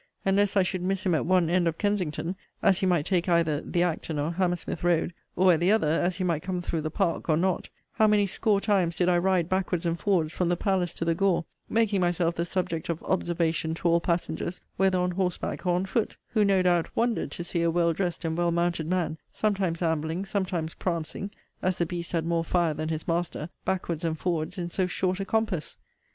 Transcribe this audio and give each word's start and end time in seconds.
And 0.25 0.35
lest 0.37 0.57
I 0.57 0.63
should 0.63 0.81
miss 0.81 1.05
him 1.05 1.13
at 1.13 1.27
one 1.27 1.47
end 1.47 1.67
of 1.67 1.77
Kensingtohn, 1.77 2.35
as 2.63 2.79
he 2.79 2.87
might 2.87 3.05
take 3.05 3.29
either 3.29 3.61
the 3.61 3.83
Acton 3.83 4.17
or 4.17 4.31
Hammersmith 4.31 4.83
road; 4.83 5.13
or 5.35 5.53
at 5.53 5.59
the 5.59 5.71
other, 5.71 5.85
as 6.01 6.15
he 6.15 6.23
might 6.23 6.41
come 6.41 6.59
through 6.59 6.81
the 6.81 6.89
Park, 6.89 7.29
or 7.29 7.37
not; 7.37 7.69
how 7.91 8.07
many 8.07 8.25
score 8.25 8.59
times 8.59 8.95
did 8.95 9.07
I 9.07 9.19
ride 9.19 9.47
backwards 9.47 9.85
and 9.85 9.99
forwards 9.99 10.31
from 10.33 10.49
the 10.49 10.57
Palace 10.57 10.95
to 10.95 11.05
the 11.05 11.13
Gore, 11.13 11.45
making 11.69 12.01
myself 12.01 12.33
the 12.33 12.45
subject 12.45 12.89
of 12.89 13.03
observation 13.03 13.75
to 13.75 13.87
all 13.87 14.01
passengers 14.01 14.59
whether 14.75 14.97
on 14.97 15.11
horseback 15.11 15.67
or 15.67 15.75
on 15.75 15.85
foot; 15.85 16.17
who, 16.29 16.43
no 16.43 16.63
doubt, 16.63 16.87
wondered 16.95 17.29
to 17.33 17.43
see 17.43 17.61
a 17.61 17.69
well 17.69 17.93
dressed 17.93 18.25
and 18.25 18.35
well 18.35 18.49
mounted 18.49 18.87
man, 18.87 19.19
sometimes 19.31 19.83
ambling, 19.83 20.25
sometimes 20.25 20.73
prancing, 20.73 21.29
(as 21.61 21.77
the 21.77 21.85
beast 21.85 22.11
had 22.13 22.25
more 22.25 22.43
fire 22.43 22.73
than 22.73 22.89
his 22.89 23.07
master) 23.07 23.49
backwards 23.65 24.03
and 24.03 24.17
forwards 24.17 24.57
in 24.57 24.67
so 24.71 24.87
short 24.87 25.19
a 25.19 25.25
compass! 25.25 25.77